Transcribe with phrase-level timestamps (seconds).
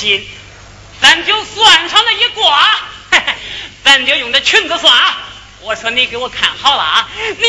[0.00, 0.26] 心。
[1.00, 2.80] 咱就算上了一卦。
[3.84, 4.92] 咱就用这裙子算
[5.62, 7.44] 我说你给我看好了啊你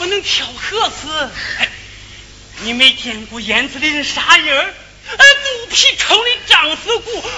[0.00, 1.28] 不能跳客吃。
[2.62, 4.56] 你没见过燕子的人啥样？
[4.56, 7.30] 哎，肚皮撑的胀死鼓，浑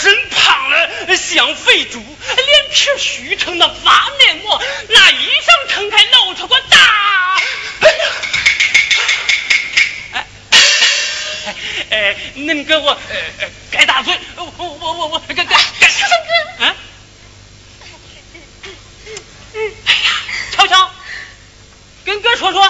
[0.00, 0.70] 身胖
[1.06, 7.42] 的像肥猪，脸皮虚成的发面膜，那衣裳撑开露出个大。
[7.80, 8.04] 哎呀！
[10.12, 10.26] 哎，
[11.90, 15.57] 哎，恁给我，呃，改大嘴，我我我我改改。
[22.38, 22.62] 说说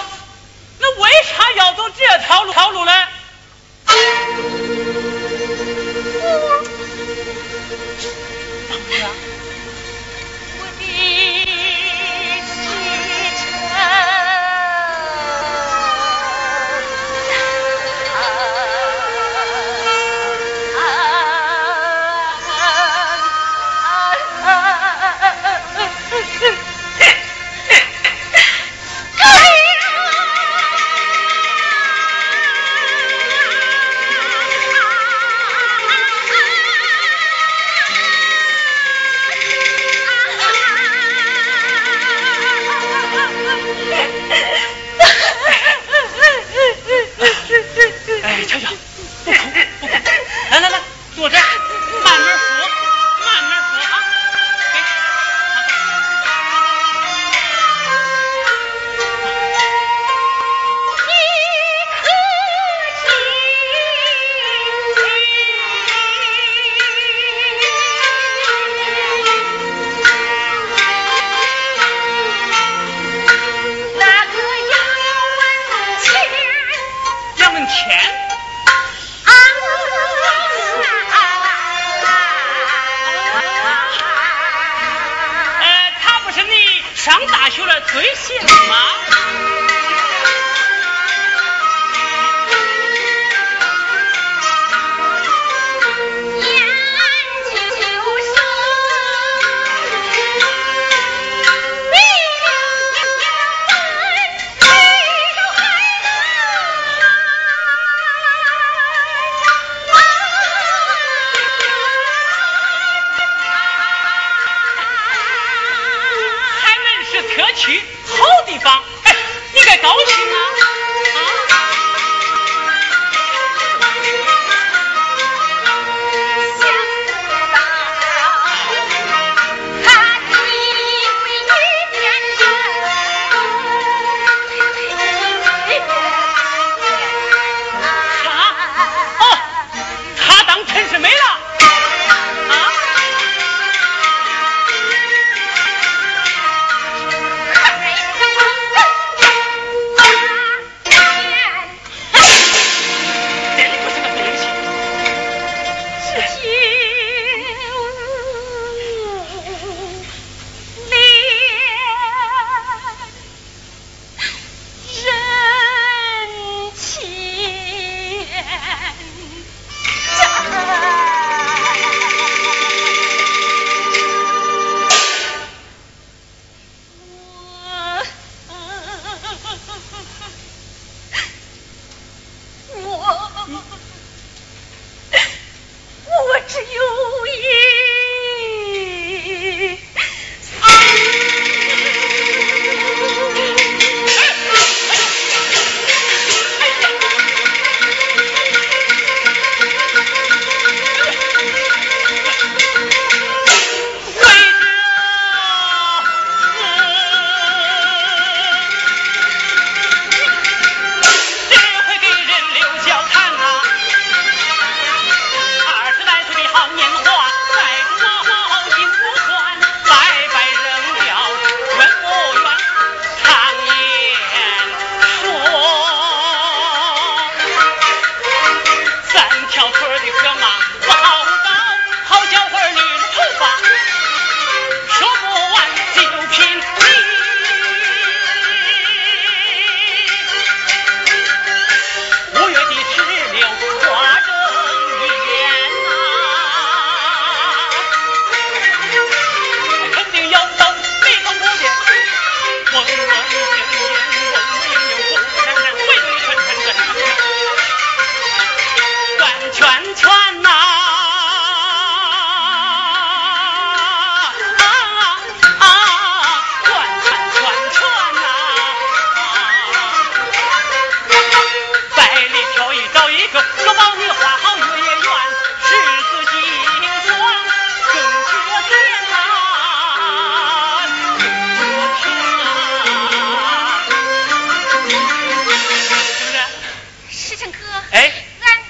[287.91, 288.63] 哎，俺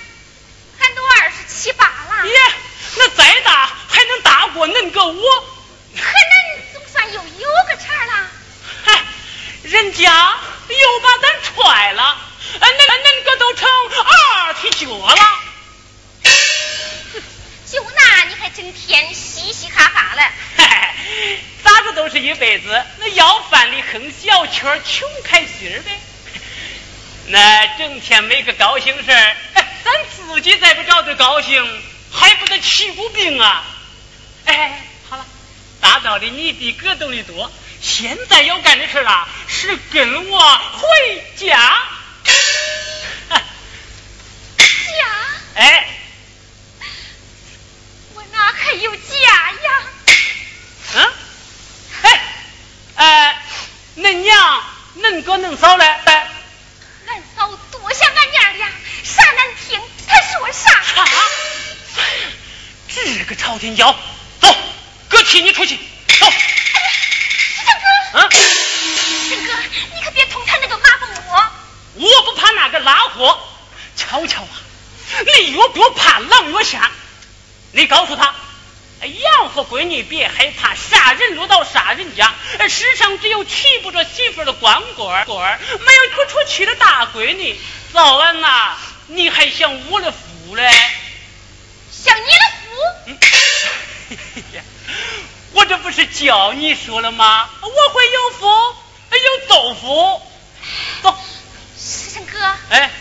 [0.79, 2.27] 俺都二十七八了。
[2.27, 2.37] 耶，
[2.97, 5.59] 那再大还能大过恁个我？
[5.95, 8.29] 可恁总算又有个茬了。
[8.85, 9.03] 嗨，
[9.63, 10.37] 人家
[10.69, 12.17] 又把咱踹了，
[12.59, 13.69] 恁恁个都成
[14.05, 15.39] 二踢脚了。
[17.71, 20.21] 就那你还整天嘻嘻哈哈的。
[20.57, 20.95] 嗨，
[21.63, 25.99] 咋着都是一辈子，那要饭的哼小曲，穷开心呗。
[27.31, 29.35] 那整天没个高兴事儿，
[29.83, 31.81] 咱自己再不找点高兴，
[32.11, 33.63] 还不得气骨病啊？
[34.45, 35.25] 哎，好了，
[35.79, 37.51] 大道理你比哥懂得多。
[37.81, 41.77] 现在要干的事儿啊，是跟我回家。
[63.75, 63.95] 腰
[64.41, 64.55] 走
[65.07, 65.75] 哥替你出去。
[65.75, 66.25] 走。
[66.27, 66.31] 哎
[67.65, 67.79] 呀
[68.13, 68.19] 哥。
[68.19, 69.53] 嗯哥
[69.93, 71.51] 你可别捅他那个马蜂窝
[71.95, 73.39] 我不怕那个拉货。
[73.95, 74.49] 瞧瞧啊
[75.25, 76.91] 你越不怕狼我下。
[77.71, 78.33] 你告诉他
[79.01, 82.33] 哎呀和闺女别害怕杀人落到杀人家
[82.67, 87.59] 世上只有娶不着媳妇的光棍棍没有不出气的大闺女。
[87.93, 90.17] 早安呐你还想我的福
[96.75, 97.49] 说了吗？
[97.61, 100.21] 我会有福，有豆腐。
[101.01, 101.17] 走，
[101.77, 102.37] 师生哥。
[102.71, 102.91] 哎，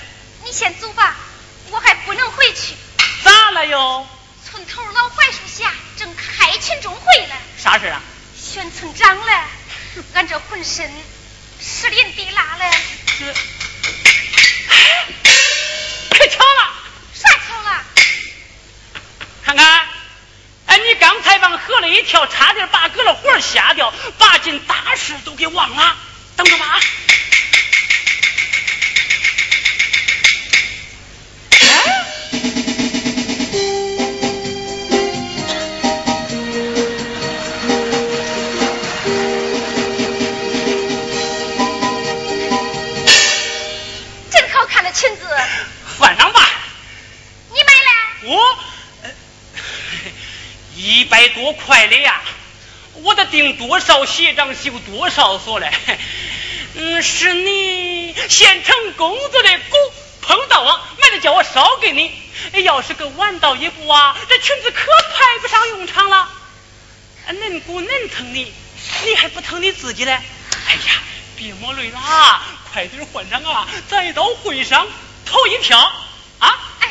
[0.44, 1.16] 你先走吧，
[1.70, 2.74] 我还不能回去。
[3.24, 4.06] 咋了哟？
[4.48, 7.34] 村头老槐树下正开群众会呢。
[7.60, 8.00] 啥事啊？
[8.40, 9.32] 选村长嘞。
[10.14, 10.88] 俺这浑身
[11.60, 12.70] 湿淋地辣嘞。
[13.18, 13.34] 这，
[16.16, 16.72] 可巧了。
[17.14, 17.84] 啥巧了？
[19.44, 19.87] 看看。
[21.88, 25.96] 一跳，差点把哥的魂吓掉，把件大事都给忘了。
[26.36, 26.80] 等着吧。
[51.68, 52.22] 百多块的呀，
[52.94, 55.70] 我得订多少鞋长绣多少所嘞。
[56.74, 59.78] 嗯，是你县城工作的工
[60.22, 62.10] 碰到我，买的叫我捎给你。
[62.64, 66.28] 要是个晚到一步啊，这裙子可派不上用场了。
[67.28, 68.50] 恁姑恁疼你，
[69.04, 70.12] 你还不疼你自己嘞？
[70.12, 71.02] 哎呀，
[71.36, 73.68] 别抹泪了，快点换上啊！
[73.90, 74.86] 再到会上
[75.26, 75.78] 投一票
[76.38, 76.58] 啊！
[76.80, 76.88] 哎，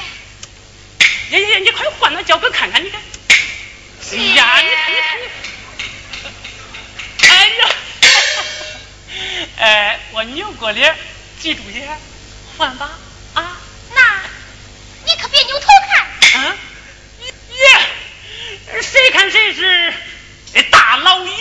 [1.32, 3.02] 呀呀，你快换了，叫哥看看，你看。
[4.10, 4.70] 哎呀，你
[7.28, 7.68] 哎呀，
[9.58, 10.96] 哎，我扭过脸，
[11.42, 11.86] 记住些，
[12.58, 12.90] 换吧，
[13.34, 13.58] 啊，
[13.94, 14.22] 那，
[15.06, 15.68] 你可别扭头
[16.32, 16.56] 看，啊，
[17.20, 19.94] 耶，谁看谁是
[20.72, 21.38] 大老远。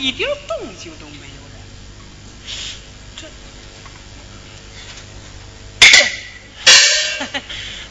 [0.00, 1.60] 一点动静都没有了，
[3.20, 3.26] 这，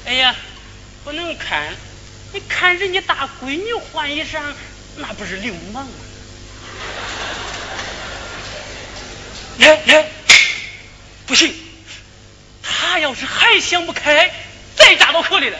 [0.06, 0.36] 哎呀，
[1.04, 1.76] 不能看！
[2.34, 4.42] 你看人家大闺女换衣裳，
[4.98, 5.92] 那不是流氓吗？
[9.60, 10.12] 耶耶，
[11.28, 11.54] 不行，
[12.64, 14.34] 他要是还想不开，
[14.76, 15.60] 再扎到河里了。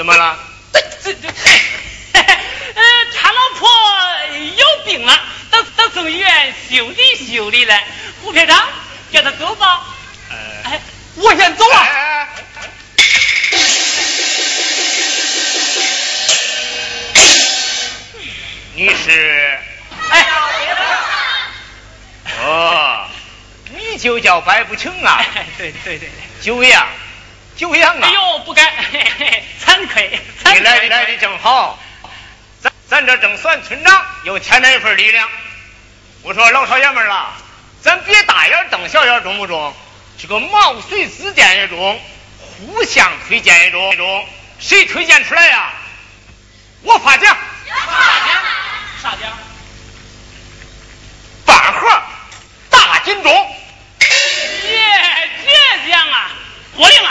[0.00, 0.34] 怎么了？
[0.72, 1.28] 这这这，
[2.16, 2.82] 呃，
[3.20, 3.68] 他老婆
[4.56, 5.12] 有病了，
[5.50, 7.78] 到到送医院修理修理了。
[8.22, 8.66] 胡排长，
[9.12, 9.84] 叫他走吧。
[10.64, 10.80] 哎，
[11.16, 11.86] 我先走了。
[18.74, 19.58] 你是，
[20.08, 20.26] 哎，
[22.42, 23.06] 哦，
[23.76, 25.22] 你就叫白不成啊？
[25.58, 26.10] 对对对对，
[26.40, 26.88] 久仰，
[27.54, 28.08] 久仰啊！
[28.08, 28.66] 哎呦，不敢，
[29.70, 30.20] 惭愧。
[30.44, 31.78] 你来的来的正好，
[32.60, 35.28] 咱咱这正算村长又添了一份力量。
[36.22, 37.26] 我说老少爷们儿
[37.80, 39.74] 咱别大眼瞪小眼，中不中？
[40.20, 42.02] 这个毛遂自荐也中，
[42.38, 44.28] 互相推荐也中，
[44.58, 45.72] 谁推荐出来呀？
[46.82, 47.36] 我发奖。
[47.68, 48.42] 发奖
[49.02, 49.32] 啥奖？
[51.46, 52.02] 饭盒
[52.68, 53.32] 大金钟。
[54.68, 56.30] 耶，这奖啊，
[56.74, 57.10] 我领了。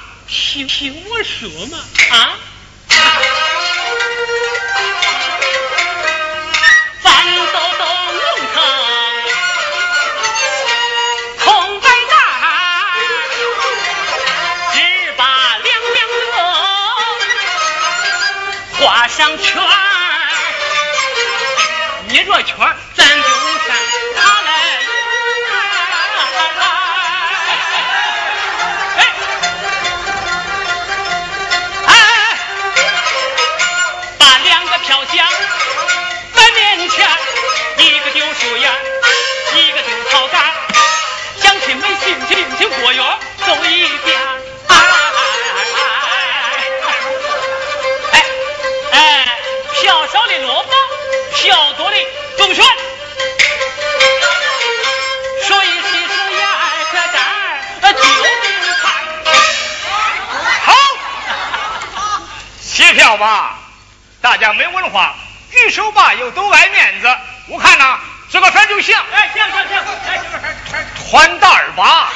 [0.33, 1.77] 听听我说嘛，
[2.11, 2.37] 啊！
[7.01, 8.21] 翻走走龙
[8.53, 8.61] 头，
[11.43, 12.15] 空白干，
[14.73, 14.77] 只
[15.17, 15.23] 把
[15.57, 16.33] 两两乐
[18.79, 19.67] 画上圈儿，
[22.07, 22.77] 你若圈儿。
[42.11, 43.03] 请请请果园
[43.45, 44.19] 走一遍
[48.11, 48.25] 哎
[48.91, 49.39] 哎
[49.79, 50.69] 票少的萝卜
[51.33, 51.95] 票多的
[52.37, 52.65] 中选
[55.47, 57.23] 说一起说呀二哥蛋
[57.81, 58.03] 儿救
[58.43, 58.45] 命
[58.83, 58.85] 啊
[60.65, 60.73] 好
[61.93, 62.21] 好
[62.61, 63.57] 写票吧
[64.19, 65.15] 大家没文化
[65.49, 67.07] 举手吧又都爱面子
[67.47, 70.10] 我看呐这个事就行哎行行行
[71.11, 72.07] 宽大尔娃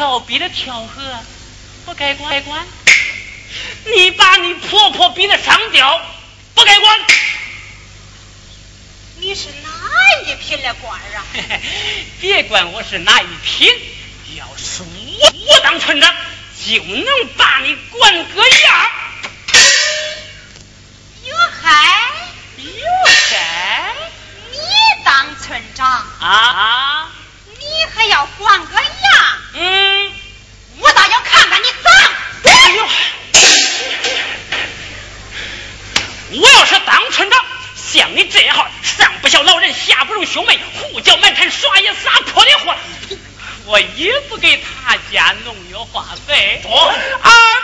[0.00, 1.02] 巧巧逼得跳河，
[1.84, 2.64] 不该管该管；
[3.84, 6.00] 你把你婆婆逼得上吊，
[6.54, 7.00] 不该管。
[9.18, 9.68] 你是哪
[10.26, 11.22] 一品的官啊？
[12.18, 13.68] 别管我是哪一品，
[14.38, 16.16] 要是我我当村长，
[16.66, 18.90] 就能把你管个样。
[21.26, 22.10] 有害，
[22.56, 22.64] 有
[23.28, 23.94] 害
[24.50, 24.58] 你
[25.04, 25.86] 当村长，
[26.20, 27.10] 啊？
[27.58, 28.82] 你还要管个样？
[29.52, 30.12] 嗯，
[30.78, 31.92] 我倒要看看你脏！
[32.44, 32.88] 哎呦，
[36.40, 37.44] 我要是当村长，
[37.76, 42.74] 像你这号上不孝老人，下不如兄妹，胡搅蛮缠，耍野撒泼的货，
[43.66, 46.70] 我一不给他家农业化肥，二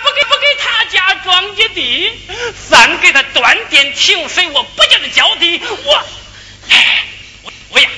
[0.02, 2.12] 不给不给他家庄稼地，
[2.68, 6.04] 三给他断电停水，我不叫他浇地，我，
[6.68, 7.06] 哎，
[7.42, 7.88] 我我呀。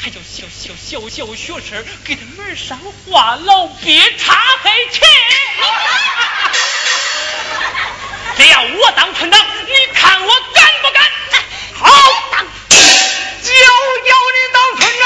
[0.00, 2.78] 还还叫小小学生给他门上
[3.10, 5.00] 话痨，别插黑去。
[8.36, 11.02] 这要我当村长，你看我敢不敢？
[11.74, 11.90] 好，
[13.42, 15.04] 就要你当村长。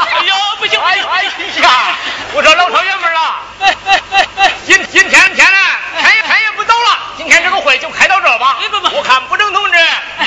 [0.16, 1.24] 哎呦，不行，哎哎
[1.60, 1.98] 呀！
[2.32, 5.58] 我说老少爷们儿啊，哎哎哎哎，今今天天呢，
[6.00, 8.56] 天也天也不早了，今天这个会就开到这吧。
[8.94, 9.78] 我看不成同志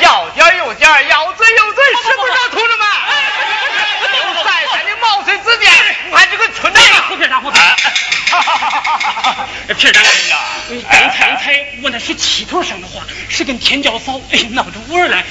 [0.01, 2.87] 要点儿有点，要嘴有嘴，是不是啊，同志们？
[4.45, 5.71] 再三的毛遂自荐，
[6.11, 7.61] 我看这个村长啊，胡片长，胡片
[9.79, 10.39] 长，片长，
[10.69, 15.25] 你刚才才我那是气头上的话，是跟天教嫂哎闹着玩儿来，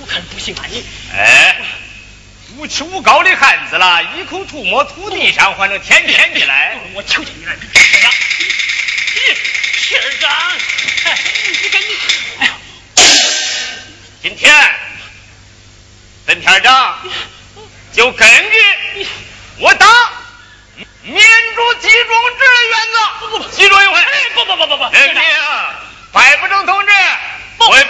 [0.00, 0.84] 我看不行啊你。
[1.16, 1.56] 哎，
[2.56, 6.76] 无耻无高的汉子啦，一口吐沫吐地上，换成天天的来。
[6.94, 8.10] 我求求你了，片长，
[9.82, 10.30] 片长，
[11.04, 11.18] 哎，
[11.62, 11.90] 你赶紧，
[14.22, 14.52] 今天
[16.26, 16.98] 本天长
[17.92, 18.28] 就跟
[18.96, 19.06] 你
[19.58, 19.88] 我党
[21.04, 23.94] 民主集中制的原则，集中一回。
[23.94, 25.22] 哎，不不不不不，人民
[26.12, 26.90] 白不正同志
[27.70, 27.84] 为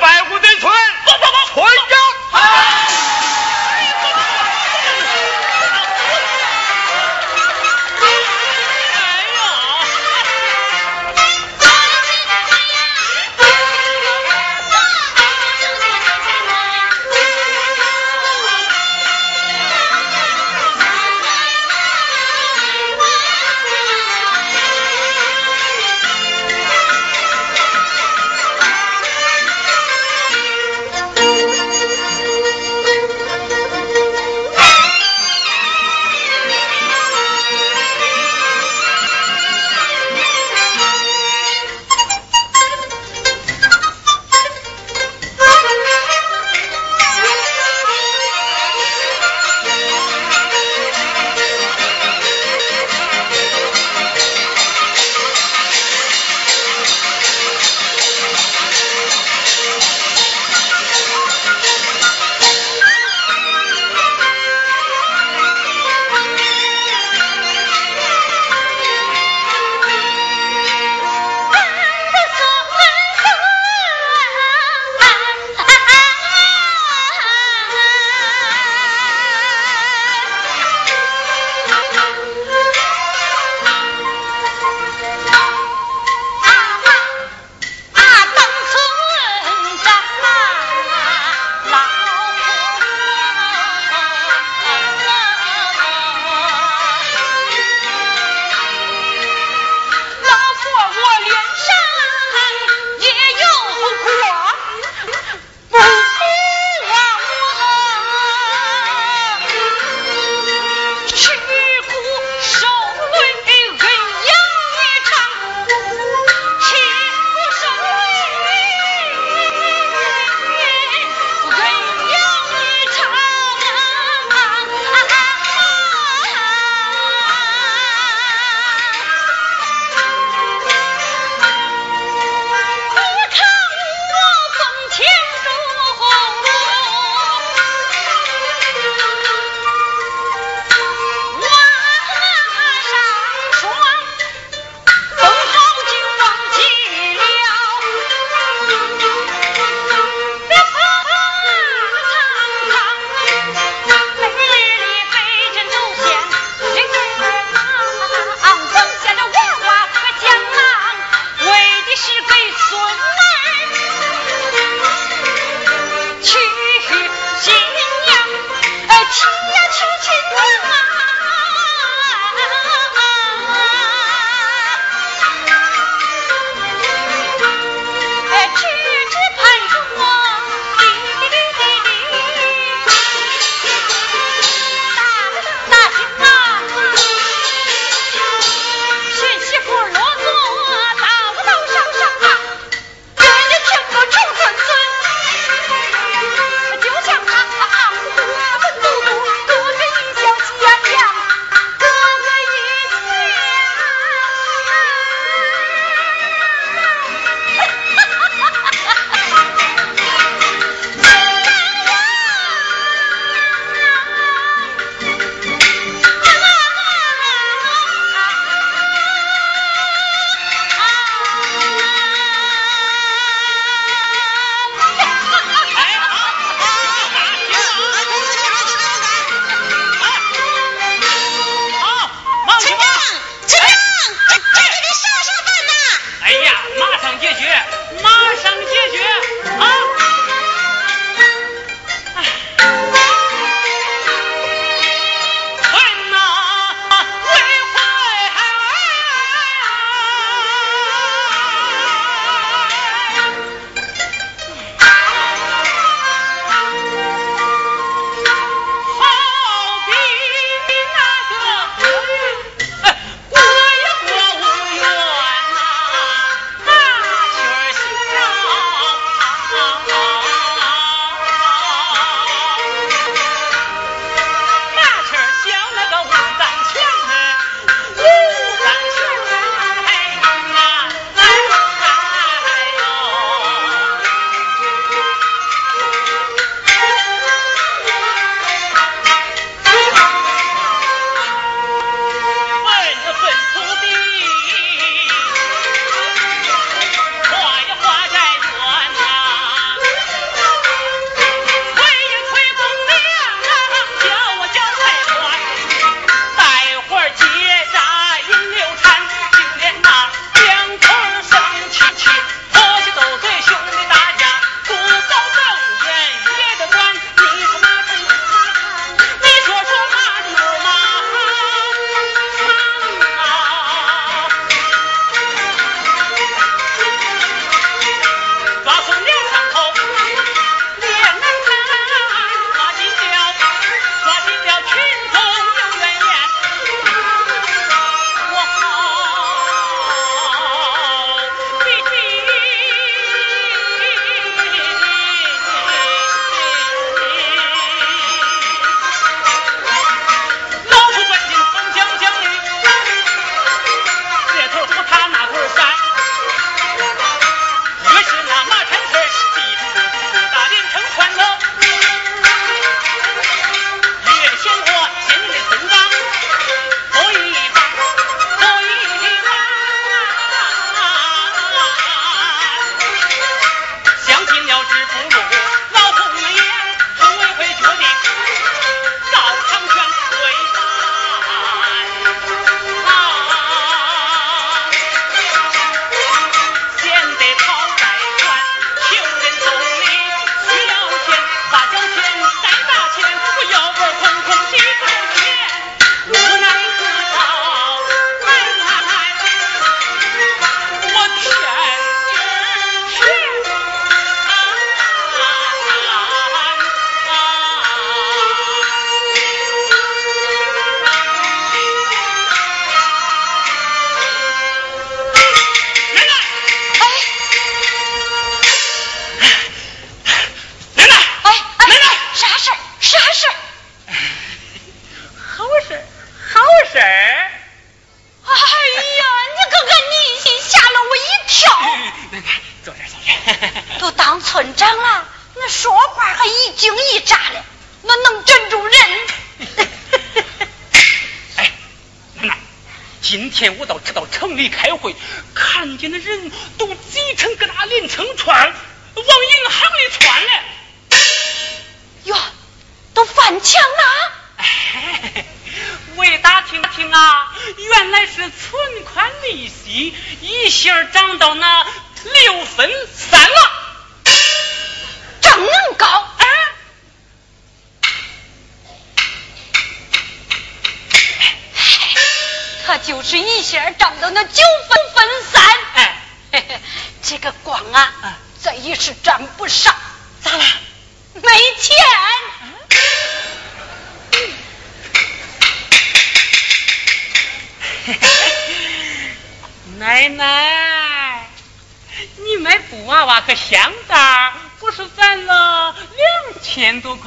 [444.37, 444.95] 里开会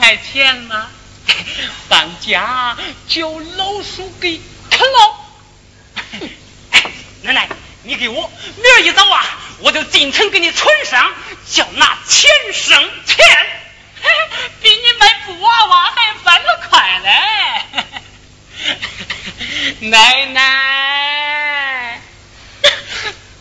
[0.08, 0.88] 卖钱吗
[1.90, 2.78] 搬家。
[3.10, 4.40] 叫老鼠给
[4.70, 5.20] 啃了！
[7.24, 7.50] 奶奶，
[7.84, 9.26] 你给我明儿一早啊，
[9.60, 11.14] 我就进城给你存上，
[11.52, 13.18] 叫拿钱生钱，
[14.64, 17.12] 比你卖布娃娃还翻得快嘞！
[19.92, 22.02] 奶奶，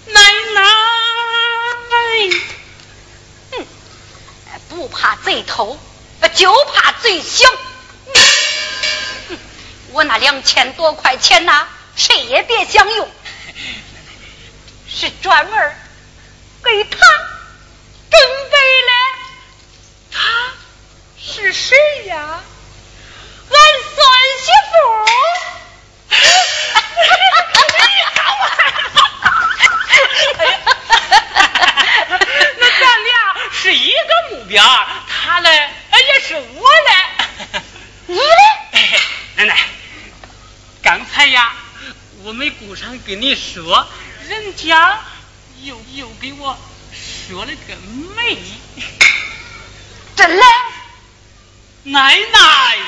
[0.07, 0.21] 奶
[0.55, 0.61] 奶，
[4.69, 5.79] 不怕贼偷，
[6.29, 7.51] 就怕贼想。
[9.93, 11.66] 我那两千多块钱呐，
[11.97, 13.11] 谁也别想用，
[14.89, 15.77] 是专门
[16.64, 16.99] 给他
[18.11, 18.20] 准
[18.51, 18.93] 备的。
[20.12, 20.20] 他
[21.18, 22.43] 是谁呀？
[23.49, 23.59] 俺
[23.95, 24.07] 孙
[24.45, 24.74] 媳妇。
[32.59, 33.14] 那咱俩
[33.53, 33.99] 是一个
[34.31, 34.62] 目标，
[35.09, 37.62] 他嘞也是我嘞。
[38.07, 38.22] 你嘞？
[39.36, 39.57] 奶奶。
[40.82, 41.53] 刚才呀，
[42.22, 43.88] 我没顾上跟你说，
[44.28, 45.01] 人家
[45.62, 46.57] 又又给我
[46.92, 47.76] 说了个
[48.14, 48.38] 媒，
[50.14, 50.42] 真的，
[51.90, 52.78] 奶奶。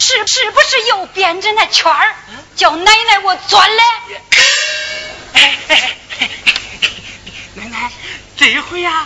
[0.00, 2.14] 是是不是又编着那圈儿，
[2.56, 3.82] 叫奶奶我钻嘞？
[7.54, 7.90] 奶奶，
[8.36, 9.05] 这回呀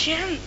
[0.00, 0.40] için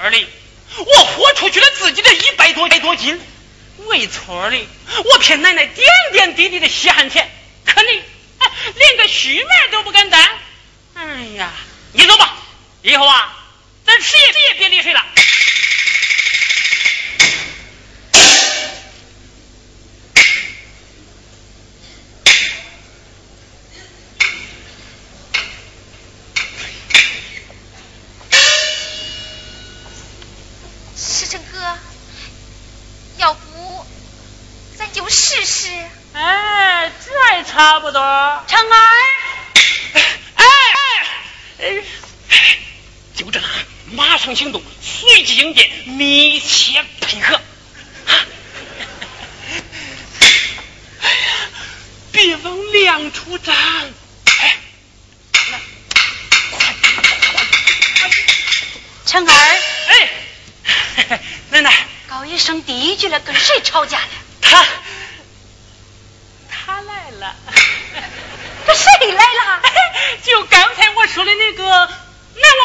[0.00, 0.26] 儿的，
[0.78, 3.20] 我豁出去了自己的一百多百多斤，
[3.88, 4.68] 没错的，
[5.04, 7.30] 我骗奶奶点点滴滴的血汗钱，
[7.66, 8.02] 可你
[8.76, 10.28] 连个虚名都不敢担。
[10.94, 11.04] 哎
[11.36, 11.50] 呀，
[11.92, 12.36] 你走吧，
[12.82, 13.29] 以后啊。
[44.34, 47.40] 清楚行动，随机应变，密切配合。
[51.00, 51.48] 哎呀，
[52.12, 53.54] 别往亮处站。
[54.38, 54.58] 哎，
[55.32, 55.60] 快，
[59.06, 59.32] 成儿。
[59.88, 61.20] 哎，
[61.50, 61.86] 奶奶。
[62.08, 64.08] 高医生第一句了，跟谁吵架了？
[64.40, 64.66] 他，
[66.50, 67.36] 他来了。
[68.66, 69.62] 这谁来了？
[70.24, 71.88] 就刚才我说的那个南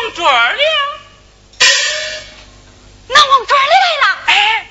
[0.04, 0.64] 王庄的。
[3.08, 4.18] 南王庄的来了。
[4.26, 4.68] 哎，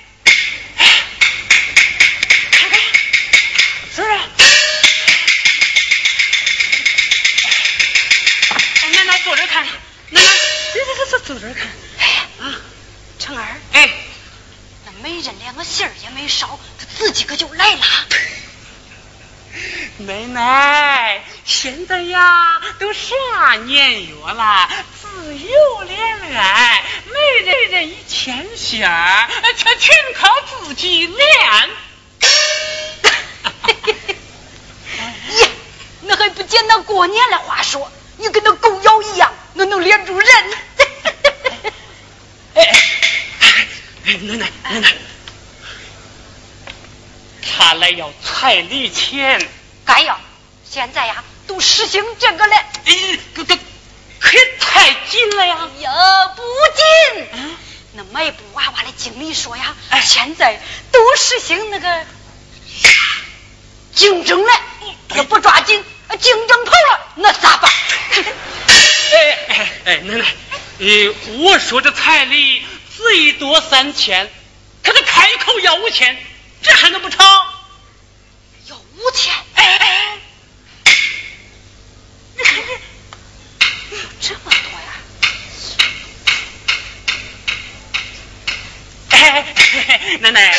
[2.51, 2.81] 看看，
[3.95, 4.29] 是啊。
[8.83, 10.29] 哎，奶奶坐这看，奶奶，
[10.73, 11.69] 这这这坐这看。
[11.99, 12.07] 哎，
[12.41, 12.55] 啊，
[13.21, 13.57] 成儿。
[13.73, 13.89] 哎，
[14.85, 17.87] 那媒人连个信儿也没捎，他自己可就来了。
[19.99, 22.93] 奶奶，现在呀都
[23.55, 24.69] 啥年月了，
[25.01, 25.97] 自由恋
[26.37, 28.91] 爱，没人人一牵线
[29.57, 30.29] 却全靠
[30.67, 31.21] 自己练。
[35.41, 35.49] 呀，
[36.03, 37.93] 那还不见那过年的话说？
[38.17, 40.29] 你跟那狗咬一样，那能连住人。
[42.55, 42.63] 哎
[43.39, 43.69] 哎，
[44.05, 44.93] 奶奶奶奶，
[47.41, 49.49] 他来要彩礼钱。
[49.85, 50.19] 该要，
[50.69, 52.57] 现在呀都实行这个了。
[52.87, 53.57] 哎，可可
[54.19, 55.69] 可太紧了呀！
[55.81, 56.43] 呀，不
[56.75, 57.27] 紧。
[57.33, 57.57] 嗯，
[57.93, 62.05] 那卖布娃娃的经理说呀，现在都实行那个
[63.95, 64.53] 竞争了。
[65.15, 65.85] 要不抓紧，
[66.21, 67.71] 竞争跑了，那咋办？
[69.15, 70.25] 哎哎哎，奶奶，
[70.81, 72.67] 哎，我说这彩礼
[72.97, 74.29] 最多三千，
[74.83, 76.17] 可是开口要五千，
[76.63, 77.25] 这还能不成？
[78.69, 79.33] 要五千？
[79.55, 80.19] 哎哎，
[83.91, 84.89] 有这么多呀？
[90.21, 90.55] 奶奶，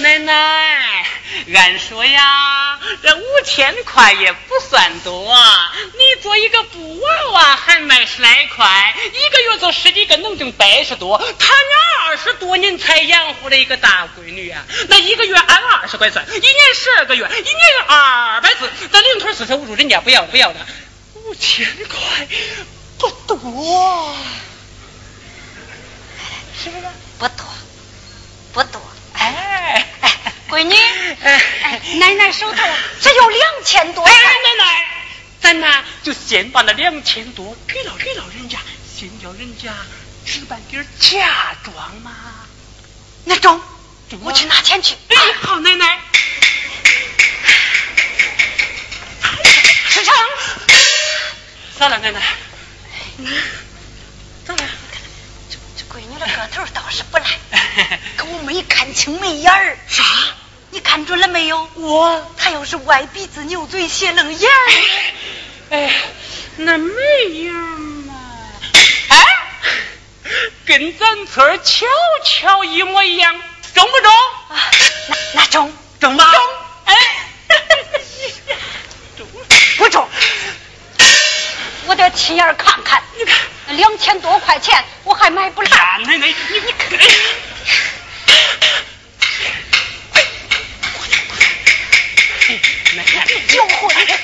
[0.00, 1.06] 奶奶，
[1.54, 5.36] 俺说呀，这五千块也不算多，
[5.94, 11.18] 你做一个布娃娃还卖十来块，一个月做十几个能挣百十多。
[11.18, 20.66] 他娘二十多年才养活了一个大闺女啊，那一个月按二十块算，一年十二个月，一年二百四，那零头四舍五入人家不要不要的，
[21.26, 22.28] 五千块
[22.98, 24.16] 不多，
[26.62, 26.86] 是不是？
[27.18, 27.44] 不多。
[28.52, 28.80] 不多，
[29.12, 30.74] 哎哎，闺女，
[31.22, 32.62] 哎，奶奶手头
[33.02, 34.02] 只有两千多。
[34.02, 34.86] 哎，奶奶，
[35.42, 38.58] 咱呢就先把那两千多给了给了人家，
[38.98, 39.74] 先叫人家
[40.24, 42.12] 置办点嫁妆嘛。
[43.24, 43.60] 那中，
[44.22, 44.94] 我去拿钱去。
[45.08, 46.00] 哎，好，奶奶。
[51.78, 52.20] 咋了，奶奶？
[54.46, 54.60] 咋了？
[55.92, 57.24] 闺女的个头倒是不赖，
[58.16, 59.78] 可我没看清眉眼儿。
[59.88, 60.02] 啥？
[60.70, 61.68] 你看准了没有？
[61.74, 62.32] 我。
[62.36, 64.72] 她要是歪鼻子、牛嘴、斜楞眼儿。
[65.70, 65.94] 哎，
[66.56, 66.92] 那眉
[67.32, 68.14] 眼嘛，
[69.08, 69.26] 哎，
[70.66, 71.86] 跟咱村巧
[72.24, 73.34] 巧一模一样，
[73.74, 74.12] 中不中？
[74.48, 74.70] 啊，
[75.08, 76.30] 那那中中吗？
[76.32, 76.42] 中。
[76.84, 76.94] 哎，
[79.16, 79.26] 中
[79.78, 80.08] 不中？
[82.06, 83.02] 我亲眼看看。
[83.18, 83.36] 你看。
[83.76, 85.68] 两千多块钱，我还买不来。
[86.06, 86.86] 奶奶，你你看。
[92.46, 92.60] 哎，
[92.94, 93.26] 奶奶，
[93.56, 93.92] 有混。
[93.96, 94.16] 奶奶，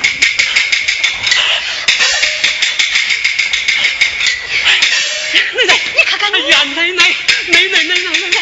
[5.92, 7.02] 你看看哎呀，奶奶，
[7.48, 8.38] 奶奶，奶奶，奶奶，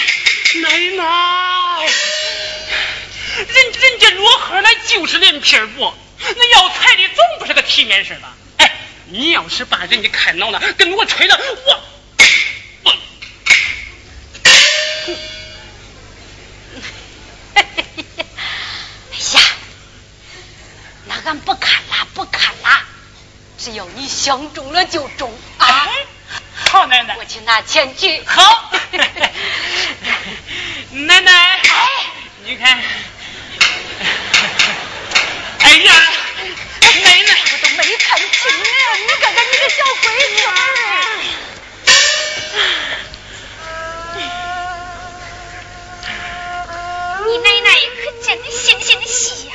[0.60, 1.02] 奶奶，
[3.38, 8.36] 人人家摞盒那就是脸皮薄，那要彩礼总不是个体面事吧？
[9.12, 11.36] 你要是把人家看恼了，跟我吹了，
[11.66, 11.82] 我
[12.84, 12.96] 我，
[17.54, 17.62] 哎
[19.34, 19.40] 呀，
[21.06, 22.84] 那俺不看啦，不看啦，
[23.58, 25.88] 只要你相中了就中啊！
[26.70, 28.22] 好奶奶，我去拿钱去。
[28.24, 28.72] 好，
[30.92, 31.88] 奶奶，哎，
[32.44, 32.78] 你看，
[35.62, 35.92] 哎呀。
[36.82, 37.29] 奶奶，我都
[37.82, 38.26] 没看清
[38.58, 38.64] 呢，
[38.98, 40.38] 你看看你个小闺女
[47.26, 49.54] 你奶奶可真的心心细呀！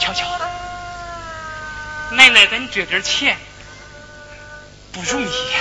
[0.00, 0.38] 瞧瞧，
[2.10, 3.38] 奶奶咱这点钱
[4.92, 5.58] 不容易呀。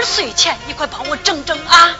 [0.00, 1.94] 二岁钱，你快帮我整整啊！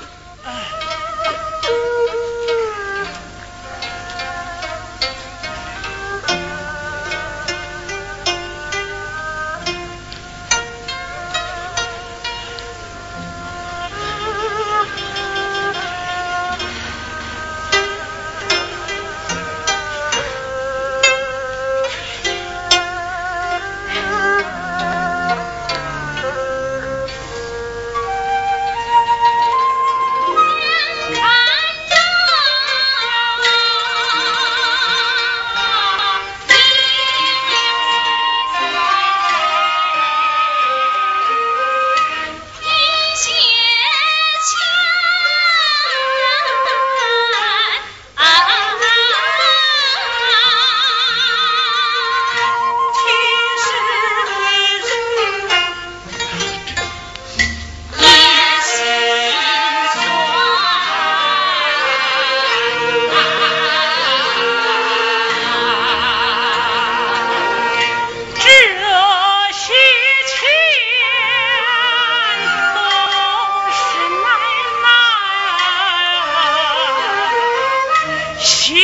[78.51, 78.75] 起